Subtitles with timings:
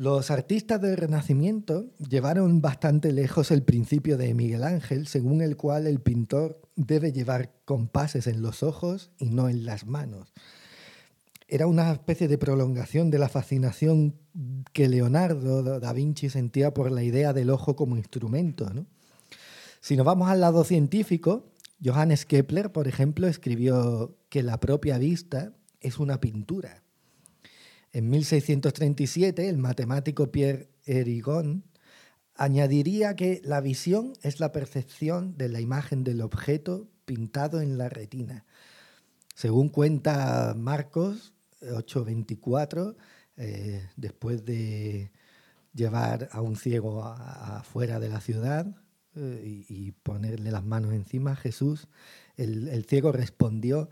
[0.00, 5.86] Los artistas del Renacimiento llevaron bastante lejos el principio de Miguel Ángel, según el cual
[5.86, 10.32] el pintor debe llevar compases en los ojos y no en las manos.
[11.48, 14.14] Era una especie de prolongación de la fascinación
[14.72, 18.72] que Leonardo da Vinci sentía por la idea del ojo como instrumento.
[19.82, 21.52] Si nos vamos al lado científico,
[21.84, 26.84] Johannes Kepler, por ejemplo, escribió que la propia vista es una pintura.
[27.92, 31.64] En 1637, el matemático Pierre Erigon
[32.36, 37.88] añadiría que la visión es la percepción de la imagen del objeto pintado en la
[37.88, 38.44] retina.
[39.34, 42.96] Según cuenta Marcos 824,
[43.36, 45.10] eh, después de
[45.74, 48.66] llevar a un ciego afuera de la ciudad
[49.16, 51.88] eh, y, ponerle las manos encima, Jesús,
[52.36, 53.88] el ciego respondió,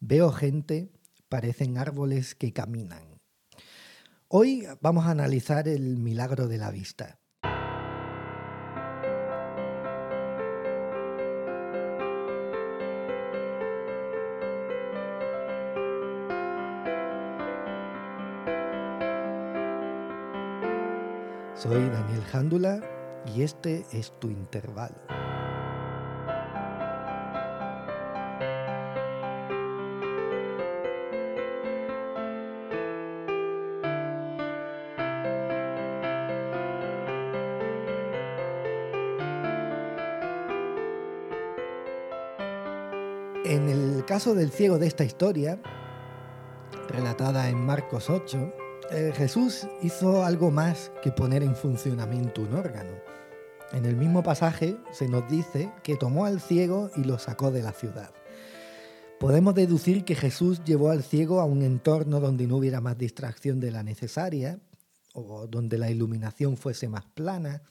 [0.00, 0.90] veo gente,
[1.28, 3.11] parecen árboles que caminan.
[4.34, 7.18] Hoy vamos a analizar el milagro de la vista.
[21.54, 22.80] Soy Daniel Jándula
[23.36, 25.31] y este es tu intervalo.
[43.44, 45.60] En el caso del ciego de esta historia,
[46.88, 48.52] relatada en Marcos 8,
[48.92, 52.92] eh, Jesús hizo algo más que poner en funcionamiento un órgano.
[53.72, 57.62] En el mismo pasaje se nos dice que tomó al ciego y lo sacó de
[57.62, 58.12] la ciudad.
[59.18, 63.58] Podemos deducir que Jesús llevó al ciego a un entorno donde no hubiera más distracción
[63.58, 64.60] de la necesaria,
[65.14, 67.62] o donde la iluminación fuese más plana,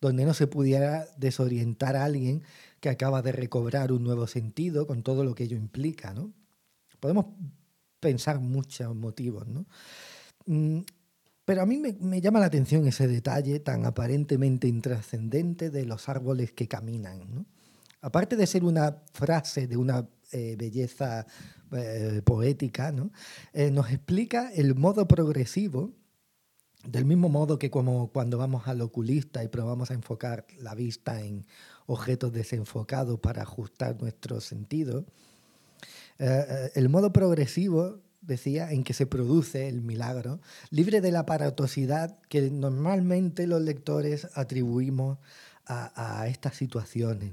[0.00, 2.44] donde no se pudiera desorientar a alguien
[2.80, 6.14] que acaba de recobrar un nuevo sentido con todo lo que ello implica.
[6.14, 6.32] ¿no?
[7.00, 7.26] Podemos
[8.00, 9.66] pensar muchos motivos, ¿no?
[10.46, 10.80] Mm,
[11.44, 16.52] pero a mí me, llama la atención ese detalle tan aparentemente intrascendente de los árboles
[16.52, 17.46] que caminan.
[18.02, 21.26] Aparte de ser una frase de una eh, belleza
[21.72, 23.12] eh, poética, ¿no?
[23.54, 25.94] Eh, nos explica el modo progresivo
[26.84, 31.20] del mismo modo que como cuando vamos al oculista y probamos a enfocar la vista
[31.20, 31.46] en
[31.88, 35.06] objetos desenfocados para ajustar nuestro sentido,
[36.18, 40.40] eh, eh, el modo progresivo, decía, en que se produce el milagro,
[40.70, 45.18] libre de la aparatosidad que normalmente los lectores atribuimos
[45.66, 47.32] a, estas situaciones.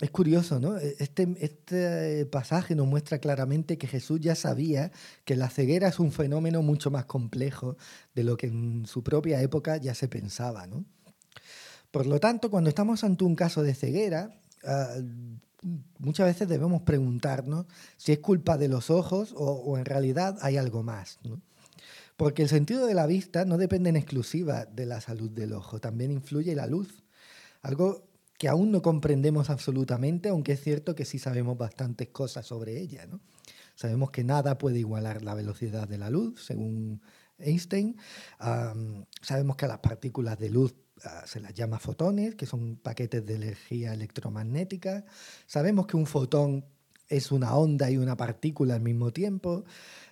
[0.00, 0.78] Es curioso, ¿no?
[0.78, 4.92] E, este, este, pasaje nos muestra claramente que Jesús ya sabía
[5.24, 7.76] que la ceguera es un fenómeno mucho más complejo
[8.14, 10.86] de lo que en su propia época ya se pensaba, ¿no?
[11.90, 14.96] Por lo tanto, cuando estamos ante un caso de ceguera, ah,
[15.98, 20.82] muchas veces debemos preguntarnos si es culpa de los ojos o, en realidad hay algo
[20.82, 21.18] más.
[22.16, 25.80] Porque el sentido de la vista no depende en exclusiva de la salud del ojo,
[25.80, 27.02] también influye la luz.
[27.62, 28.08] Algo
[28.38, 33.06] que aún no comprendemos absolutamente, aunque es cierto que sí sabemos bastantes cosas sobre ella.
[33.06, 33.20] ¿no?
[33.74, 37.02] Sabemos que nada puede igualar la velocidad de la luz, según
[37.42, 37.96] Einstein.
[39.22, 40.74] sabemos que a las partículas de luz
[41.04, 45.04] ah, se las llama fotones, que son paquetes de energía electromagnética.
[45.46, 46.64] Sabemos que un fotón
[47.08, 49.64] es una onda y una partícula al mismo tiempo,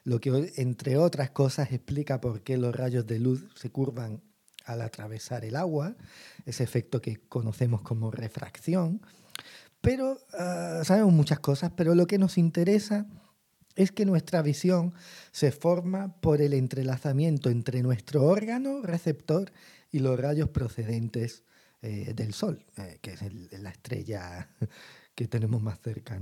[0.05, 4.21] lo que entre otras cosas explica por qué los rayos de luz se curvan
[4.65, 5.97] al atravesar el agua,
[6.45, 9.01] ese efecto que conocemos como refracción.
[9.81, 13.07] Pero ah, sabemos muchas cosas, pero lo que nos interesa
[13.79, 14.93] es que nuestra visión
[15.31, 19.53] se forma por el entrelazamiento entre nuestro órgano receptor
[19.93, 21.45] y los rayos procedentes
[21.81, 23.21] eh, del Sol, eh, que es
[23.61, 24.51] la estrella
[25.15, 26.21] que tenemos más cerca.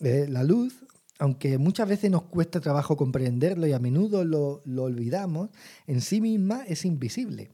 [0.00, 0.84] Eh, la luz,
[1.18, 5.48] aunque muchas veces nos cuesta trabajo comprenderlo y a menudo lo olvidamos,
[5.86, 7.52] en sí misma es invisible.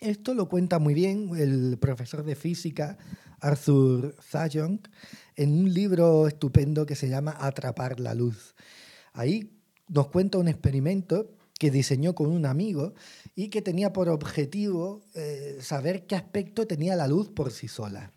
[0.00, 2.96] Esto lo cuenta muy bien el profesor de física
[3.42, 4.80] Arthur Zajong
[5.36, 8.54] en un libro estupendo que se llama Atrapar la luz.
[9.12, 9.58] Ahí
[9.88, 12.94] nos cuenta un experimento que diseñó con un amigo
[13.34, 18.12] y que tenía por objetivo eh, saber qué aspecto tenía la luz por sí sola.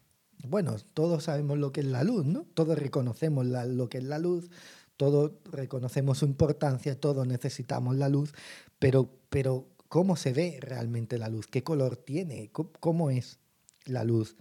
[0.47, 2.45] Bueno, todos sabemos lo que es la luz, ¿no?
[2.53, 4.49] Todos reconocemos lo que es la luz,
[4.97, 8.33] todos reconocemos su importancia, todos necesitamos la luz,
[8.79, 13.39] pero, pero cómo se ve realmente la luz, qué color tiene, cómo es
[13.85, 14.35] la luz,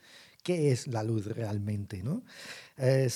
[0.44, 2.04] qué es la luz realmente.
[2.04, 2.22] ¿no?
[2.76, 3.08] Eh,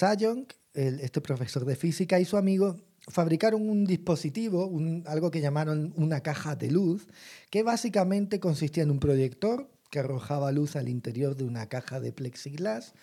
[0.74, 2.76] este profesor de física y su amigo
[3.06, 4.70] fabricaron un dispositivo,
[5.06, 7.06] algo que llamaron una caja de luz,
[7.50, 12.12] que básicamente consistía en un proyector que arrojaba luz al interior de una caja de
[12.12, 12.94] plexiglas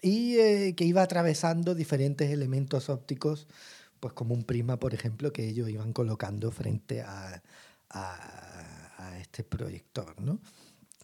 [0.00, 3.46] y eh, que iba atravesando diferentes elementos ópticos,
[4.00, 7.42] pues como un prisma, por ejemplo, que ellos iban colocando frente a,
[9.20, 10.16] este proyector.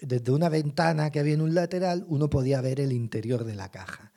[0.00, 3.70] Desde una ventana que había en un lateral, uno podía ver el interior de la
[3.70, 4.12] caja.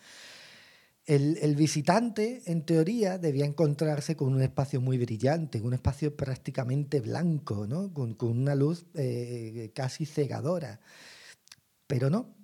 [1.06, 7.68] El, visitante, en teoría, debía encontrarse con un espacio muy brillante, un espacio prácticamente blanco,
[7.68, 7.92] ¿no?
[7.92, 10.80] con, una luz eh, casi cegadora.
[11.88, 12.36] Pero no.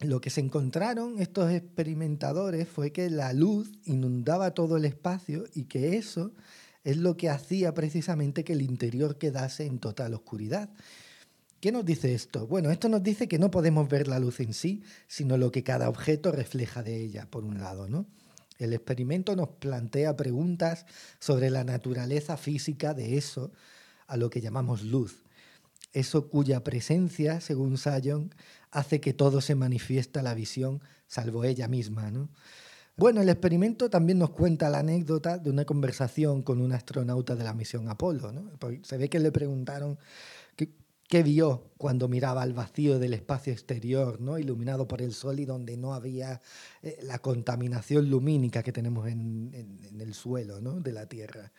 [0.00, 5.64] Lo que se encontraron estos experimentadores fue que la luz inundaba todo el espacio y
[5.64, 6.32] que eso
[6.82, 10.70] es lo que hacía precisamente que el interior quedase en total oscuridad.
[11.64, 12.46] ¿Qué nos dice esto?
[12.46, 15.62] Bueno, esto nos dice que no podemos ver la luz en sí, sino lo que
[15.62, 18.04] cada objeto refleja de ella, por un lado, ¿no?
[18.58, 20.84] El experimento nos plantea preguntas
[21.20, 23.50] sobre la naturaleza física de eso
[24.06, 25.24] a lo que llamamos luz.
[25.94, 28.34] Eso cuya presencia, según Sion,
[28.70, 32.10] hace que todo se manifiesta la visión, salvo ella misma.
[32.10, 32.28] ¿no?
[32.98, 37.44] Bueno, el experimento también nos cuenta la anécdota de una conversación con un astronauta de
[37.44, 38.32] la misión Apolo.
[38.32, 38.50] ¿no?
[38.82, 39.98] Se ve que le preguntaron
[41.08, 44.38] ¿Qué vio cuando miraba al vacío del espacio exterior, ¿no?
[44.38, 46.40] iluminado por el sol y donde no había
[46.82, 49.52] eh, la contaminación lumínica que tenemos en,
[50.00, 50.80] el suelo ¿no?
[50.80, 51.52] de la Tierra?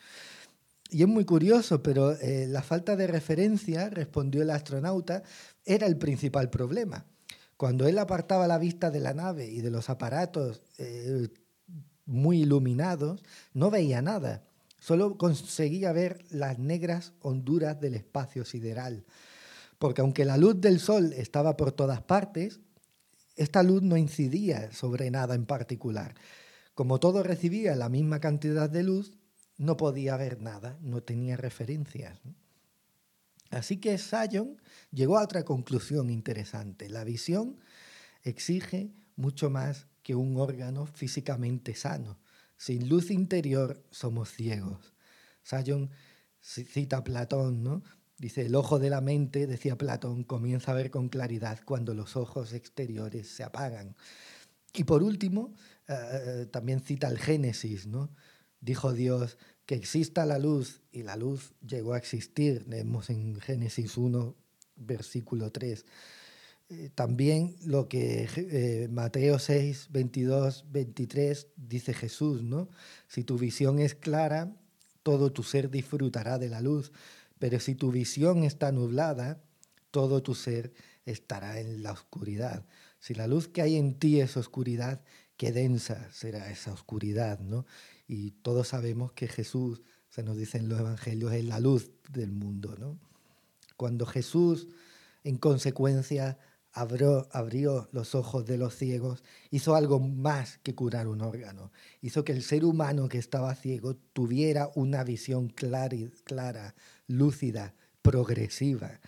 [0.89, 5.23] Y es muy curioso, pero eh, la falta de referencia, respondió el astronauta,
[5.63, 7.05] era el principal problema.
[7.57, 11.29] Cuando él apartaba la vista de la nave y de los aparatos eh,
[12.05, 14.43] muy iluminados, no veía nada.
[14.85, 19.05] Solo conseguía ver las negras honduras del espacio sideral
[19.77, 22.59] porque aunque la luz del sol estaba por todas partes,
[23.35, 26.15] esta luz no incidía sobre nada en particular.
[26.73, 29.17] Como todo recibía la misma cantidad de luz,
[29.57, 32.19] no podía ver nada, no tenía referencias.
[33.51, 34.61] Así que Sion
[34.91, 36.89] llegó a otra conclusión interesante.
[36.89, 37.59] La visión
[38.23, 42.17] exige mucho más que un órgano físicamente sano.
[42.57, 44.93] Sin luz interior somos ciegos.
[45.43, 45.91] Sion
[46.41, 47.83] cita a Platón, ¿no?
[48.17, 52.15] Dice, el ojo de la mente, decía Platón, comienza a ver con claridad cuando los
[52.15, 53.95] ojos exteriores se apagan.
[54.73, 55.53] Y por último,
[55.87, 58.09] eh, eh, también cita el Génesis, ¿no?
[58.61, 62.65] Dijo Dios que exista la luz y la luz llegó a existir.
[62.67, 64.35] Leemos en Génesis 1,
[64.75, 65.85] versículo 3.
[66.69, 72.69] Eh, también lo que Mateo 6, 22, 23 dice Jesús, ¿no?
[73.07, 74.55] Si tu visión es clara,
[75.03, 76.91] todo tu ser disfrutará de la luz.
[77.37, 79.43] Pero si tu visión está nublada,
[79.91, 80.73] todo tu ser
[81.05, 82.65] estará en la oscuridad.
[82.99, 85.03] Si la luz que hay en ti es oscuridad,
[85.37, 87.65] qué densa será esa oscuridad, ¿no?
[88.07, 92.31] Y todos sabemos que Jesús, se nos dice en los evangelios, es la luz del
[92.31, 92.97] mundo, ¿no?
[93.77, 94.67] Cuando Jesús,
[95.23, 96.39] en consecuencia,
[96.75, 101.71] abrió, los ojos de los ciegos, hizo algo más que curar un órgano.
[102.01, 105.95] Hizo que el ser humano que estaba ciego tuviera una visión clara,
[106.25, 106.75] clara
[107.07, 108.99] lúcida, progresiva.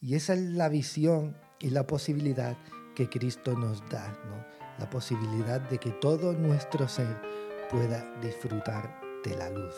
[0.00, 2.56] Y esa es la visión y la posibilidad
[2.94, 4.44] que Cristo nos da, ¿no?
[4.78, 7.20] la posibilidad de que todo nuestro ser
[7.70, 9.74] pueda disfrutar de la luz.